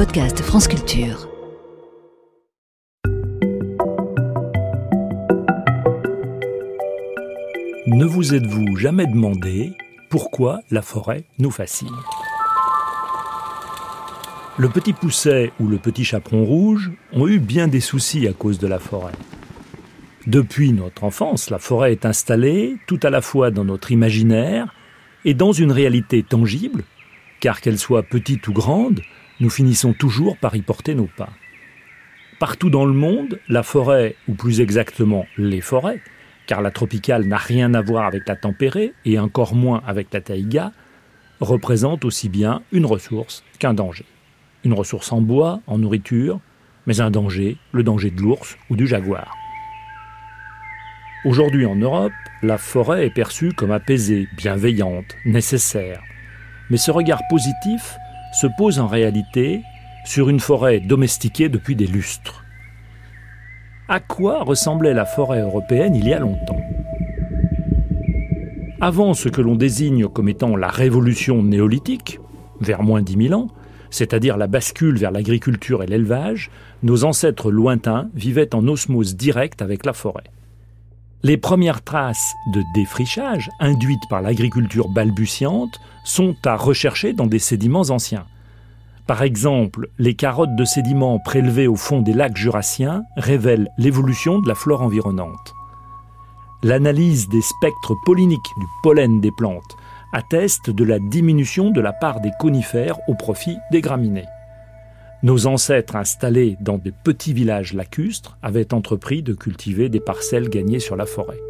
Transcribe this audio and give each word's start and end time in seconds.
podcast 0.00 0.40
France 0.40 0.66
Culture. 0.66 1.28
Ne 7.86 8.06
vous 8.06 8.34
êtes-vous 8.34 8.76
jamais 8.76 9.04
demandé 9.04 9.74
pourquoi 10.08 10.60
la 10.70 10.80
forêt 10.80 11.26
nous 11.38 11.50
fascine? 11.50 11.94
Le 14.56 14.70
petit 14.70 14.94
pousset 14.94 15.52
ou 15.60 15.68
le 15.68 15.76
petit 15.76 16.06
chaperon 16.06 16.46
rouge 16.46 16.90
ont 17.12 17.28
eu 17.28 17.38
bien 17.38 17.68
des 17.68 17.80
soucis 17.80 18.26
à 18.26 18.32
cause 18.32 18.58
de 18.58 18.66
la 18.66 18.78
forêt. 18.78 19.12
Depuis 20.26 20.72
notre 20.72 21.04
enfance, 21.04 21.50
la 21.50 21.58
forêt 21.58 21.92
est 21.92 22.06
installée 22.06 22.78
tout 22.86 23.00
à 23.02 23.10
la 23.10 23.20
fois 23.20 23.50
dans 23.50 23.66
notre 23.66 23.92
imaginaire 23.92 24.74
et 25.26 25.34
dans 25.34 25.52
une 25.52 25.72
réalité 25.72 26.22
tangible, 26.22 26.84
car 27.40 27.60
qu'elle 27.60 27.78
soit 27.78 28.02
petite 28.02 28.48
ou 28.48 28.54
grande, 28.54 29.02
nous 29.40 29.50
finissons 29.50 29.92
toujours 29.92 30.36
par 30.36 30.54
y 30.54 30.62
porter 30.62 30.94
nos 30.94 31.08
pas. 31.16 31.30
Partout 32.38 32.70
dans 32.70 32.84
le 32.84 32.92
monde, 32.92 33.40
la 33.48 33.62
forêt, 33.62 34.14
ou 34.28 34.34
plus 34.34 34.60
exactement 34.60 35.26
les 35.36 35.60
forêts, 35.60 36.00
car 36.46 36.62
la 36.62 36.70
tropicale 36.70 37.26
n'a 37.26 37.36
rien 37.36 37.74
à 37.74 37.82
voir 37.82 38.06
avec 38.06 38.26
la 38.28 38.36
tempérée 38.36 38.92
et 39.04 39.18
encore 39.18 39.54
moins 39.54 39.82
avec 39.86 40.12
la 40.12 40.20
taïga, 40.20 40.72
représente 41.40 42.04
aussi 42.04 42.28
bien 42.28 42.62
une 42.72 42.86
ressource 42.86 43.44
qu'un 43.58 43.74
danger. 43.74 44.04
Une 44.64 44.74
ressource 44.74 45.12
en 45.12 45.20
bois, 45.20 45.60
en 45.66 45.78
nourriture, 45.78 46.40
mais 46.86 47.00
un 47.00 47.10
danger, 47.10 47.56
le 47.72 47.82
danger 47.82 48.10
de 48.10 48.20
l'ours 48.20 48.58
ou 48.68 48.76
du 48.76 48.86
jaguar. 48.86 49.34
Aujourd'hui 51.24 51.66
en 51.66 51.76
Europe, 51.76 52.12
la 52.42 52.56
forêt 52.56 53.06
est 53.06 53.14
perçue 53.14 53.52
comme 53.52 53.70
apaisée, 53.70 54.28
bienveillante, 54.36 55.16
nécessaire. 55.26 56.02
Mais 56.70 56.78
ce 56.78 56.90
regard 56.90 57.20
positif 57.28 57.96
se 58.32 58.46
pose 58.46 58.78
en 58.78 58.86
réalité 58.86 59.62
sur 60.04 60.28
une 60.28 60.40
forêt 60.40 60.80
domestiquée 60.80 61.48
depuis 61.48 61.76
des 61.76 61.86
lustres. 61.86 62.44
À 63.88 64.00
quoi 64.00 64.44
ressemblait 64.44 64.94
la 64.94 65.04
forêt 65.04 65.40
européenne 65.40 65.94
il 65.94 66.08
y 66.08 66.12
a 66.12 66.20
longtemps? 66.20 66.60
Avant 68.80 69.14
ce 69.14 69.28
que 69.28 69.42
l'on 69.42 69.56
désigne 69.56 70.08
comme 70.08 70.28
étant 70.28 70.56
la 70.56 70.68
révolution 70.68 71.42
néolithique, 71.42 72.18
vers 72.60 72.82
moins 72.82 73.02
dix 73.02 73.16
mille 73.16 73.34
ans, 73.34 73.48
c'est-à-dire 73.90 74.36
la 74.36 74.46
bascule 74.46 74.96
vers 74.96 75.10
l'agriculture 75.10 75.82
et 75.82 75.86
l'élevage, 75.86 76.50
nos 76.82 77.04
ancêtres 77.04 77.50
lointains 77.50 78.08
vivaient 78.14 78.54
en 78.54 78.66
osmose 78.68 79.16
directe 79.16 79.60
avec 79.60 79.84
la 79.84 79.92
forêt. 79.92 80.24
Les 81.22 81.36
premières 81.36 81.84
traces 81.84 82.34
de 82.46 82.62
défrichage 82.72 83.50
induites 83.60 84.08
par 84.08 84.22
l'agriculture 84.22 84.88
balbutiante 84.88 85.78
sont 86.02 86.34
à 86.46 86.56
rechercher 86.56 87.12
dans 87.12 87.26
des 87.26 87.38
sédiments 87.38 87.90
anciens. 87.90 88.24
Par 89.06 89.22
exemple, 89.22 89.88
les 89.98 90.14
carottes 90.14 90.56
de 90.56 90.64
sédiments 90.64 91.18
prélevées 91.18 91.66
au 91.66 91.76
fond 91.76 92.00
des 92.00 92.14
lacs 92.14 92.38
jurassiens 92.38 93.02
révèlent 93.16 93.68
l'évolution 93.76 94.38
de 94.38 94.48
la 94.48 94.54
flore 94.54 94.80
environnante. 94.80 95.52
L'analyse 96.62 97.28
des 97.28 97.42
spectres 97.42 97.96
polliniques 98.06 98.40
du 98.58 98.66
pollen 98.82 99.20
des 99.20 99.32
plantes 99.32 99.76
atteste 100.14 100.70
de 100.70 100.84
la 100.84 100.98
diminution 100.98 101.70
de 101.70 101.82
la 101.82 101.92
part 101.92 102.20
des 102.20 102.32
conifères 102.40 102.96
au 103.08 103.14
profit 103.14 103.58
des 103.72 103.82
graminées. 103.82 104.26
Nos 105.22 105.46
ancêtres 105.46 105.96
installés 105.96 106.56
dans 106.60 106.78
des 106.78 106.92
petits 106.92 107.34
villages 107.34 107.74
lacustres 107.74 108.38
avaient 108.42 108.72
entrepris 108.72 109.22
de 109.22 109.34
cultiver 109.34 109.90
des 109.90 110.00
parcelles 110.00 110.48
gagnées 110.48 110.80
sur 110.80 110.96
la 110.96 111.04
forêt. 111.04 111.40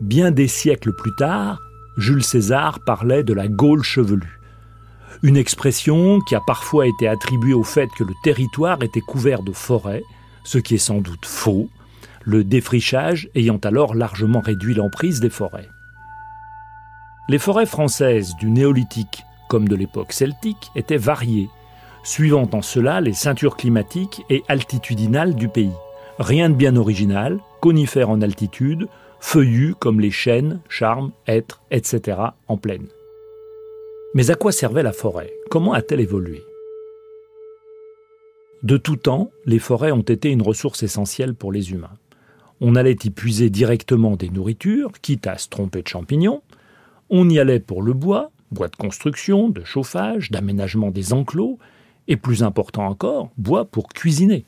Bien 0.00 0.32
des 0.32 0.48
siècles 0.48 0.92
plus 0.92 1.14
tard, 1.14 1.60
Jules 1.96 2.24
César 2.24 2.80
parlait 2.84 3.22
de 3.22 3.32
la 3.32 3.46
Gaule 3.46 3.84
chevelue, 3.84 4.40
une 5.22 5.36
expression 5.36 6.18
qui 6.28 6.34
a 6.34 6.40
parfois 6.44 6.88
été 6.88 7.06
attribuée 7.06 7.54
au 7.54 7.62
fait 7.62 7.88
que 7.96 8.04
le 8.04 8.14
territoire 8.24 8.82
était 8.82 9.00
couvert 9.00 9.42
de 9.44 9.52
forêts, 9.52 10.02
ce 10.42 10.58
qui 10.58 10.74
est 10.74 10.78
sans 10.78 11.00
doute 11.00 11.24
faux, 11.24 11.68
le 12.24 12.42
défrichage 12.42 13.28
ayant 13.36 13.58
alors 13.58 13.94
largement 13.94 14.40
réduit 14.40 14.74
l'emprise 14.74 15.20
des 15.20 15.30
forêts. 15.30 15.68
Les 17.28 17.38
forêts 17.38 17.66
françaises 17.66 18.34
du 18.40 18.50
néolithique 18.50 19.22
comme 19.48 19.68
de 19.68 19.76
l'époque 19.76 20.12
celtique 20.12 20.70
étaient 20.74 20.96
variées 20.96 21.48
suivant 22.02 22.48
en 22.52 22.62
cela 22.62 23.00
les 23.00 23.12
ceintures 23.12 23.56
climatiques 23.56 24.22
et 24.30 24.42
altitudinales 24.48 25.34
du 25.34 25.48
pays. 25.48 25.72
Rien 26.18 26.50
de 26.50 26.54
bien 26.54 26.76
original, 26.76 27.38
conifères 27.60 28.10
en 28.10 28.22
altitude, 28.22 28.88
feuillus 29.20 29.74
comme 29.78 30.00
les 30.00 30.10
chênes, 30.10 30.60
charmes, 30.68 31.12
hêtres, 31.26 31.62
etc. 31.70 32.18
en 32.48 32.56
plaine. 32.56 32.86
Mais 34.14 34.30
à 34.30 34.34
quoi 34.34 34.52
servait 34.52 34.82
la 34.82 34.92
forêt? 34.92 35.32
Comment 35.50 35.74
a-t-elle 35.74 36.00
évolué? 36.00 36.42
De 38.62 38.76
tout 38.76 38.96
temps, 38.96 39.30
les 39.44 39.60
forêts 39.60 39.92
ont 39.92 40.00
été 40.00 40.30
une 40.30 40.42
ressource 40.42 40.82
essentielle 40.82 41.34
pour 41.34 41.52
les 41.52 41.70
humains. 41.70 41.96
On 42.60 42.74
allait 42.74 42.96
y 43.04 43.10
puiser 43.10 43.50
directement 43.50 44.16
des 44.16 44.30
nourritures, 44.30 44.92
quitte 45.00 45.28
à 45.28 45.38
se 45.38 45.48
tromper 45.48 45.82
de 45.82 45.88
champignons. 45.88 46.42
On 47.10 47.28
y 47.30 47.38
allait 47.38 47.60
pour 47.60 47.82
le 47.82 47.92
bois, 47.92 48.32
bois 48.50 48.66
de 48.68 48.74
construction, 48.74 49.48
de 49.48 49.62
chauffage, 49.62 50.32
d'aménagement 50.32 50.90
des 50.90 51.12
enclos, 51.12 51.58
et 52.08 52.16
plus 52.16 52.42
important 52.42 52.86
encore, 52.86 53.30
bois 53.36 53.66
pour 53.66 53.88
cuisiner. 53.88 54.44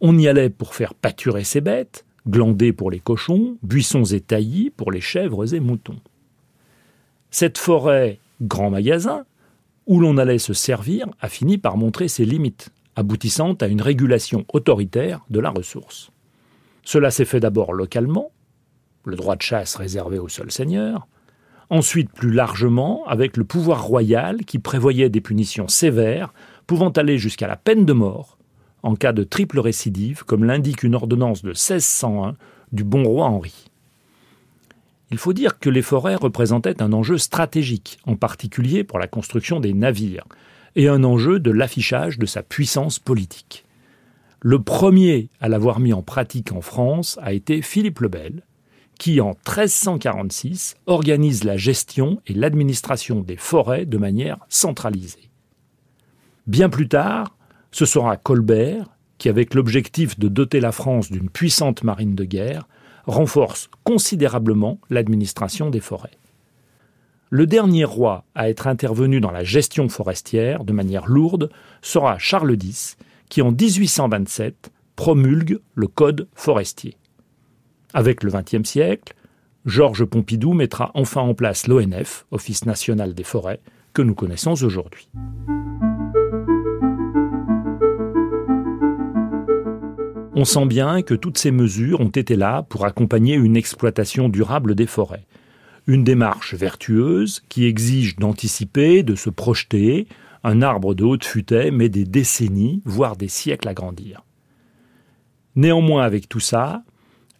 On 0.00 0.18
y 0.18 0.28
allait 0.28 0.50
pour 0.50 0.74
faire 0.74 0.94
pâturer 0.94 1.44
ses 1.44 1.60
bêtes, 1.60 2.04
glander 2.28 2.72
pour 2.72 2.90
les 2.90 3.00
cochons, 3.00 3.56
buissons 3.62 4.04
et 4.04 4.20
taillis 4.20 4.70
pour 4.70 4.92
les 4.92 5.00
chèvres 5.00 5.54
et 5.54 5.60
moutons. 5.60 6.00
Cette 7.30 7.56
forêt, 7.56 8.18
grand 8.42 8.70
magasin, 8.70 9.24
où 9.86 10.00
l'on 10.00 10.18
allait 10.18 10.38
se 10.38 10.52
servir, 10.52 11.06
a 11.20 11.28
fini 11.28 11.56
par 11.56 11.76
montrer 11.76 12.08
ses 12.08 12.24
limites, 12.24 12.70
aboutissant 12.96 13.54
à 13.54 13.68
une 13.68 13.80
régulation 13.80 14.44
autoritaire 14.52 15.24
de 15.30 15.40
la 15.40 15.50
ressource. 15.50 16.10
Cela 16.84 17.10
s'est 17.10 17.24
fait 17.24 17.40
d'abord 17.40 17.72
localement, 17.72 18.30
le 19.04 19.16
droit 19.16 19.36
de 19.36 19.42
chasse 19.42 19.76
réservé 19.76 20.18
aux 20.18 20.28
seuls 20.28 20.52
seigneurs, 20.52 21.06
ensuite 21.70 22.12
plus 22.12 22.32
largement 22.32 23.06
avec 23.06 23.36
le 23.36 23.44
pouvoir 23.44 23.84
royal 23.84 24.44
qui 24.44 24.58
prévoyait 24.58 25.08
des 25.08 25.20
punitions 25.20 25.68
sévères 25.68 26.32
pouvant 26.66 26.90
aller 26.90 27.18
jusqu'à 27.18 27.46
la 27.46 27.56
peine 27.56 27.84
de 27.84 27.92
mort 27.92 28.38
en 28.82 28.96
cas 28.96 29.12
de 29.12 29.24
triple 29.24 29.60
récidive, 29.60 30.24
comme 30.24 30.44
l'indique 30.44 30.82
une 30.82 30.94
ordonnance 30.94 31.42
de 31.42 31.50
1601 31.50 32.36
du 32.72 32.84
bon 32.84 33.04
roi 33.04 33.26
Henri. 33.26 33.70
Il 35.10 35.18
faut 35.18 35.32
dire 35.32 35.58
que 35.58 35.70
les 35.70 35.82
forêts 35.82 36.14
représentaient 36.14 36.82
un 36.82 36.92
enjeu 36.92 37.18
stratégique, 37.18 37.98
en 38.06 38.16
particulier 38.16 38.82
pour 38.82 38.98
la 38.98 39.06
construction 39.06 39.60
des 39.60 39.74
navires, 39.74 40.24
et 40.74 40.88
un 40.88 41.04
enjeu 41.04 41.38
de 41.38 41.50
l'affichage 41.50 42.18
de 42.18 42.26
sa 42.26 42.42
puissance 42.42 42.98
politique. 42.98 43.64
Le 44.40 44.60
premier 44.60 45.28
à 45.40 45.48
l'avoir 45.48 45.80
mis 45.80 45.92
en 45.92 46.02
pratique 46.02 46.50
en 46.52 46.62
France 46.62 47.18
a 47.22 47.32
été 47.32 47.62
Philippe 47.62 48.00
le 48.00 48.08
Bel, 48.08 48.42
qui 48.98 49.20
en 49.20 49.30
1346 49.30 50.76
organise 50.86 51.44
la 51.44 51.56
gestion 51.56 52.20
et 52.26 52.34
l'administration 52.34 53.20
des 53.20 53.36
forêts 53.36 53.84
de 53.84 53.98
manière 53.98 54.38
centralisée. 54.48 55.31
Bien 56.46 56.68
plus 56.68 56.88
tard, 56.88 57.36
ce 57.70 57.86
sera 57.86 58.16
Colbert 58.16 58.86
qui, 59.18 59.28
avec 59.28 59.54
l'objectif 59.54 60.18
de 60.18 60.26
doter 60.26 60.58
la 60.58 60.72
France 60.72 61.10
d'une 61.10 61.30
puissante 61.30 61.84
marine 61.84 62.16
de 62.16 62.24
guerre, 62.24 62.66
renforce 63.06 63.70
considérablement 63.84 64.80
l'administration 64.90 65.70
des 65.70 65.78
forêts. 65.78 66.18
Le 67.30 67.46
dernier 67.46 67.84
roi 67.84 68.24
à 68.34 68.50
être 68.50 68.66
intervenu 68.66 69.20
dans 69.20 69.30
la 69.30 69.44
gestion 69.44 69.88
forestière 69.88 70.64
de 70.64 70.72
manière 70.72 71.06
lourde 71.06 71.50
sera 71.80 72.18
Charles 72.18 72.58
X, 72.60 72.96
qui 73.28 73.42
en 73.42 73.52
1827 73.52 74.72
promulgue 74.96 75.60
le 75.74 75.86
Code 75.86 76.28
forestier. 76.34 76.96
Avec 77.94 78.24
le 78.24 78.32
XXe 78.32 78.68
siècle, 78.68 79.14
Georges 79.64 80.04
Pompidou 80.04 80.52
mettra 80.52 80.90
enfin 80.94 81.20
en 81.20 81.34
place 81.34 81.68
l'ONF, 81.68 82.26
Office 82.32 82.66
national 82.66 83.14
des 83.14 83.24
forêts, 83.24 83.60
que 83.94 84.02
nous 84.02 84.14
connaissons 84.14 84.60
aujourd'hui. 84.62 85.08
On 90.42 90.44
sent 90.44 90.66
bien 90.66 91.02
que 91.02 91.14
toutes 91.14 91.38
ces 91.38 91.52
mesures 91.52 92.00
ont 92.00 92.08
été 92.08 92.34
là 92.34 92.64
pour 92.64 92.84
accompagner 92.84 93.36
une 93.36 93.56
exploitation 93.56 94.28
durable 94.28 94.74
des 94.74 94.88
forêts. 94.88 95.24
Une 95.86 96.02
démarche 96.02 96.54
vertueuse 96.54 97.44
qui 97.48 97.64
exige 97.64 98.16
d'anticiper, 98.16 99.04
de 99.04 99.14
se 99.14 99.30
projeter. 99.30 100.08
Un 100.42 100.60
arbre 100.60 100.94
de 100.94 101.04
haute 101.04 101.24
futaie 101.24 101.70
met 101.70 101.88
des 101.88 102.04
décennies, 102.04 102.82
voire 102.84 103.14
des 103.14 103.28
siècles 103.28 103.68
à 103.68 103.72
grandir. 103.72 104.24
Néanmoins, 105.54 106.02
avec 106.02 106.28
tout 106.28 106.40
ça, 106.40 106.82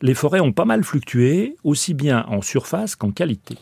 les 0.00 0.14
forêts 0.14 0.38
ont 0.38 0.52
pas 0.52 0.64
mal 0.64 0.84
fluctué, 0.84 1.56
aussi 1.64 1.94
bien 1.94 2.24
en 2.28 2.40
surface 2.40 2.94
qu'en 2.94 3.10
qualité. 3.10 3.56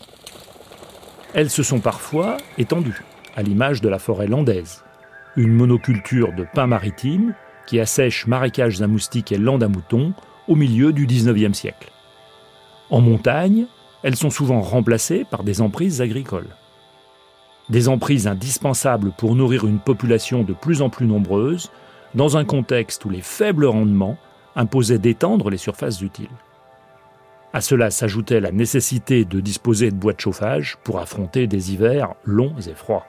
Elles 1.32 1.48
se 1.48 1.62
sont 1.62 1.80
parfois 1.80 2.36
étendues, 2.58 3.04
à 3.36 3.42
l'image 3.42 3.80
de 3.80 3.88
la 3.88 3.98
forêt 3.98 4.26
landaise, 4.26 4.84
une 5.34 5.54
monoculture 5.54 6.34
de 6.34 6.44
pins 6.52 6.66
maritimes 6.66 7.32
qui 7.66 7.80
assèche 7.80 8.26
marécages 8.26 8.80
à 8.82 8.86
moustiques 8.86 9.32
et 9.32 9.38
landes 9.38 9.62
à 9.62 9.68
moutons 9.68 10.12
au 10.48 10.56
milieu 10.56 10.92
du 10.92 11.06
XIXe 11.06 11.56
siècle. 11.56 11.90
En 12.90 13.00
montagne, 13.00 13.66
elles 14.02 14.16
sont 14.16 14.30
souvent 14.30 14.60
remplacées 14.60 15.24
par 15.30 15.44
des 15.44 15.60
emprises 15.60 16.00
agricoles. 16.00 16.56
Des 17.68 17.88
emprises 17.88 18.26
indispensables 18.26 19.12
pour 19.16 19.36
nourrir 19.36 19.66
une 19.66 19.78
population 19.78 20.42
de 20.42 20.52
plus 20.52 20.82
en 20.82 20.90
plus 20.90 21.06
nombreuse, 21.06 21.70
dans 22.14 22.36
un 22.36 22.44
contexte 22.44 23.04
où 23.04 23.10
les 23.10 23.20
faibles 23.20 23.66
rendements 23.66 24.16
imposaient 24.56 24.98
d'étendre 24.98 25.50
les 25.50 25.56
surfaces 25.56 26.00
utiles. 26.00 26.28
À 27.52 27.60
cela 27.60 27.90
s'ajoutait 27.90 28.40
la 28.40 28.52
nécessité 28.52 29.24
de 29.24 29.40
disposer 29.40 29.90
de 29.90 29.96
bois 29.96 30.12
de 30.12 30.20
chauffage 30.20 30.76
pour 30.84 30.98
affronter 30.98 31.46
des 31.46 31.72
hivers 31.72 32.14
longs 32.24 32.54
et 32.66 32.74
froids. 32.74 33.06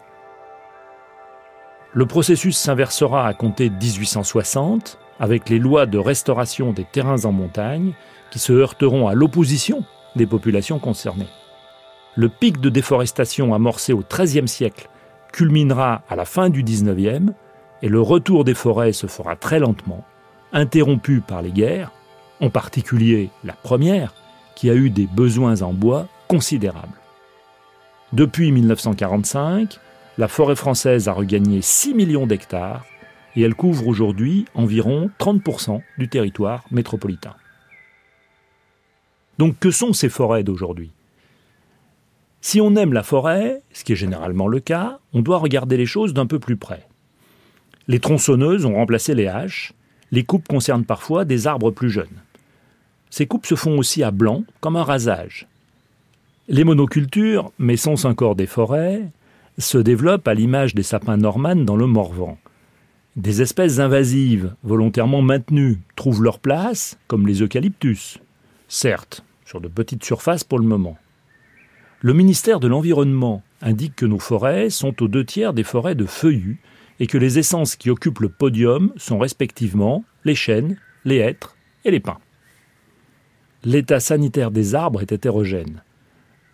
Le 1.94 2.06
processus 2.06 2.58
s'inversera 2.58 3.28
à 3.28 3.34
compter 3.34 3.70
de 3.70 3.76
1860 3.76 4.98
avec 5.20 5.50
les 5.50 5.60
lois 5.60 5.86
de 5.86 5.98
restauration 5.98 6.72
des 6.72 6.86
terrains 6.86 7.26
en 7.26 7.34
montagne 7.34 7.94
qui 8.32 8.40
se 8.40 8.54
heurteront 8.54 9.10
à 9.10 9.14
l'opposition 9.14 9.84
des 10.16 10.26
populations 10.26 10.80
concernées. 10.80 11.28
Le 12.16 12.30
pic 12.30 12.62
de 12.62 12.70
déforestation 12.70 13.54
amorcé 13.54 13.92
au 13.92 14.04
XIIIe 14.10 14.48
siècle 14.48 14.90
culminera 15.34 16.04
à 16.10 16.16
la 16.16 16.24
fin 16.24 16.50
du 16.50 16.64
XIXe 16.64 17.34
et 17.82 17.90
le 17.90 18.02
retour 18.02 18.46
des 18.46 18.54
forêts 18.54 18.94
se 18.94 19.08
fera 19.08 19.36
très 19.36 19.60
lentement, 19.60 20.06
interrompu 20.54 21.20
par 21.20 21.42
les 21.42 21.52
guerres, 21.52 21.92
en 22.40 22.50
particulier 22.50 23.30
la 23.44 23.54
première, 23.54 24.14
qui 24.56 24.70
a 24.70 24.76
eu 24.76 24.90
des 24.90 25.08
besoins 25.08 25.62
en 25.62 25.74
bois 25.74 26.08
considérables. 26.30 27.00
Depuis 28.14 28.52
1945, 28.52 29.80
la 30.22 30.28
forêt 30.28 30.56
française 30.56 31.08
a 31.08 31.14
regagné 31.14 31.64
6 31.64 31.96
millions 31.96 32.28
d'hectares 32.28 32.86
et 33.36 33.42
elle 33.42 33.56
couvre 33.56 33.88
aujourd'hui 33.88 34.46
environ 34.54 35.10
30% 35.18 35.82
du 35.98 36.10
territoire 36.10 36.64
métropolitain. 36.70 37.34
Donc 39.40 39.58
que 39.58 39.72
sont 39.72 39.94
ces 39.94 40.10
forêts 40.10 40.44
d'aujourd'hui? 40.44 40.92
Si 42.40 42.62
on 42.62 42.76
aime 42.76 42.94
la 42.94 43.02
forêt, 43.02 43.64
ce 43.74 43.84
qui 43.84 43.94
est 43.94 43.96
généralement 43.96 44.48
le 44.48 44.60
cas, 44.60 45.00
on 45.12 45.24
doit 45.24 45.40
regarder 45.40 45.76
les 45.76 45.88
choses 45.88 46.14
d'un 46.14 46.28
peu 46.28 46.38
plus 46.38 46.56
près. 46.56 46.88
Les 47.88 48.00
tronçonneuses 48.00 48.66
ont 48.66 48.76
remplacé 48.76 49.16
les 49.16 49.26
haches, 49.26 49.74
les 50.12 50.24
coupes 50.24 50.48
concernent 50.48 50.86
parfois 50.86 51.26
des 51.26 51.48
arbres 51.48 51.72
plus 51.72 51.90
jeunes. 51.90 52.22
Ces 53.10 53.26
coupes 53.26 53.48
se 53.48 53.56
font 53.56 53.76
aussi 53.76 54.04
à 54.04 54.12
blanc, 54.12 54.44
comme 54.60 54.76
un 54.76 54.84
rasage. 54.84 55.48
Les 56.48 56.64
monocultures, 56.64 57.52
mais 57.58 57.76
sont 57.76 58.06
encore 58.06 58.36
des 58.36 58.46
forêts, 58.46 59.10
se 59.58 59.78
développent 59.78 60.28
à 60.28 60.34
l'image 60.34 60.76
des 60.76 60.84
sapins 60.84 61.18
normannes 61.18 61.66
dans 61.66 61.76
le 61.76 61.88
Morvan. 61.88 62.38
Des 63.16 63.42
espèces 63.42 63.80
invasives, 63.80 64.56
volontairement 64.64 65.22
maintenues, 65.22 65.80
trouvent 65.96 66.24
leur 66.24 66.40
place, 66.40 66.98
comme 67.08 67.28
les 67.28 67.42
eucalyptus. 67.42 68.20
Certes, 68.68 69.26
sur 69.46 69.60
de 69.60 69.68
petites 69.68 70.06
surfaces 70.06 70.46
pour 70.46 70.60
le 70.60 70.66
moment. 70.66 70.98
Le 72.00 72.14
ministère 72.14 72.60
de 72.60 72.68
l'Environnement 72.68 73.44
indique 73.62 73.96
que 73.96 74.06
nos 74.06 74.18
forêts 74.18 74.70
sont 74.70 75.04
aux 75.04 75.08
deux 75.08 75.26
tiers 75.26 75.54
des 75.54 75.64
forêts 75.64 75.96
de 75.96 76.06
feuillus 76.06 76.62
et 77.00 77.08
que 77.08 77.18
les 77.18 77.38
essences 77.38 77.76
qui 77.76 77.90
occupent 77.90 78.22
le 78.22 78.30
podium 78.30 78.94
sont 78.96 79.20
respectivement 79.20 80.04
les 80.24 80.36
chênes, 80.36 80.78
les 81.04 81.18
hêtres 81.18 81.58
et 81.84 81.92
les 81.92 82.00
pins. 82.00 82.20
L'état 83.64 84.00
sanitaire 84.00 84.52
des 84.52 84.74
arbres 84.74 85.02
est 85.02 85.12
hétérogène. 85.12 85.84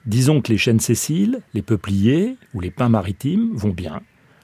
Disons 0.07 0.39
que 0.39 0.53
les 0.53 0.57
chênes 0.57 0.79
sessiles, 0.79 1.41
les 1.53 1.61
peupliers 1.61 2.37
ou 2.53 2.61
les 2.61 2.71
pins 2.71 2.87
maritimes 2.87 3.51
vont 3.53 3.71
bien, 3.73 4.01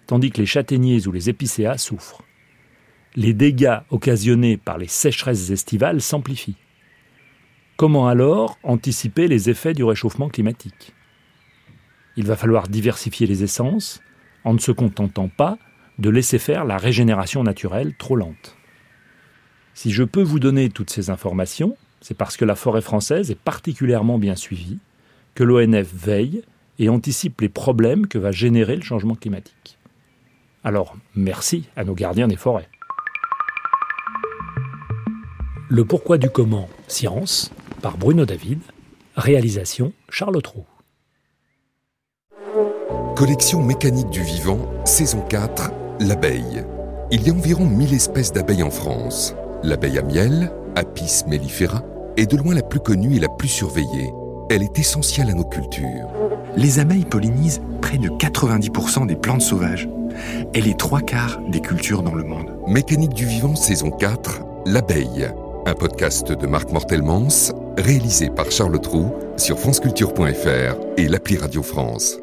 tandis 0.07 0.29
que 0.29 0.41
les 0.41 0.45
châtaigniers 0.45 1.07
ou 1.07 1.13
les 1.13 1.29
épicéas 1.29 1.77
souffrent. 1.77 2.21
Les 3.15 3.33
dégâts 3.33 3.79
occasionnés 3.89 4.57
par 4.57 4.77
les 4.77 4.89
sécheresses 4.89 5.51
estivales 5.51 6.01
s'amplifient. 6.01 6.57
Comment 7.77 8.09
alors 8.09 8.57
anticiper 8.63 9.29
les 9.29 9.49
effets 9.49 9.73
du 9.73 9.85
réchauffement 9.85 10.27
climatique? 10.27 10.93
Il 12.17 12.25
va 12.25 12.35
falloir 12.35 12.67
diversifier 12.67 13.25
les 13.25 13.43
essences 13.43 14.01
en 14.43 14.53
ne 14.53 14.59
se 14.59 14.73
contentant 14.73 15.29
pas 15.29 15.57
de 15.97 16.09
laisser 16.09 16.39
faire 16.39 16.65
la 16.65 16.77
régénération 16.77 17.41
naturelle 17.41 17.95
trop 17.95 18.17
lente. 18.17 18.57
Si 19.73 19.91
je 19.91 20.03
peux 20.03 20.21
vous 20.21 20.39
donner 20.39 20.69
toutes 20.69 20.89
ces 20.89 21.09
informations, 21.09 21.77
c'est 22.01 22.17
parce 22.17 22.35
que 22.35 22.43
la 22.43 22.55
forêt 22.55 22.81
française 22.81 23.31
est 23.31 23.39
particulièrement 23.39 24.19
bien 24.19 24.35
suivie, 24.35 24.79
que 25.35 25.43
l'ONF 25.43 25.91
veille 25.93 26.43
et 26.79 26.89
anticipe 26.89 27.41
les 27.41 27.49
problèmes 27.49 28.07
que 28.07 28.17
va 28.17 28.31
générer 28.31 28.75
le 28.75 28.81
changement 28.81 29.15
climatique. 29.15 29.77
Alors, 30.63 30.95
merci 31.15 31.65
à 31.75 31.83
nos 31.83 31.93
gardiens 31.93 32.27
des 32.27 32.35
forêts. 32.35 32.69
Le 35.69 35.85
pourquoi 35.85 36.17
du 36.17 36.29
comment, 36.29 36.69
science, 36.87 37.51
par 37.81 37.97
Bruno 37.97 38.25
David, 38.25 38.59
réalisation 39.15 39.91
Charles 40.09 40.41
Trou. 40.41 40.65
Collection 43.15 43.61
mécanique 43.61 44.09
du 44.09 44.21
vivant, 44.21 44.71
saison 44.85 45.21
4, 45.29 45.71
l'abeille. 45.99 46.63
Il 47.11 47.27
y 47.27 47.29
a 47.29 47.33
environ 47.33 47.65
1000 47.65 47.93
espèces 47.93 48.31
d'abeilles 48.31 48.63
en 48.63 48.71
France. 48.71 49.35
L'abeille 49.63 49.99
à 49.99 50.01
miel, 50.01 50.51
Apis 50.75 51.23
mellifera, 51.27 51.83
est 52.17 52.29
de 52.29 52.37
loin 52.37 52.55
la 52.55 52.63
plus 52.63 52.79
connue 52.79 53.15
et 53.15 53.19
la 53.19 53.29
plus 53.29 53.47
surveillée. 53.47 54.11
Elle 54.53 54.61
est 54.61 54.77
essentielle 54.77 55.31
à 55.31 55.33
nos 55.33 55.45
cultures. 55.45 56.11
Les 56.55 56.77
abeilles 56.77 57.05
pollinisent 57.05 57.59
près 57.81 57.97
de 57.97 58.07
90% 58.07 59.07
des 59.07 59.15
plantes 59.15 59.41
sauvages 59.41 59.89
et 60.53 60.61
les 60.61 60.75
trois 60.75 61.01
quarts 61.01 61.41
des 61.49 61.59
cultures 61.59 62.03
dans 62.03 62.13
le 62.13 62.23
monde. 62.23 62.55
Mécanique 62.67 63.15
du 63.15 63.25
vivant, 63.25 63.55
saison 63.55 63.89
4, 63.89 64.41
l'abeille. 64.67 65.27
Un 65.65 65.73
podcast 65.73 66.31
de 66.31 66.45
Marc 66.45 66.71
Mortelmans, 66.71 67.51
réalisé 67.79 68.29
par 68.29 68.51
Charles 68.51 68.79
Trou 68.79 69.11
sur 69.37 69.57
franceculture.fr 69.57 70.75
et 70.97 71.07
l'appli 71.07 71.35
Radio 71.35 71.63
France. 71.63 72.22